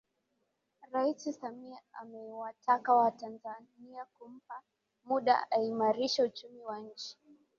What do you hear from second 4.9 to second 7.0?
muda aimarishe uchumi wa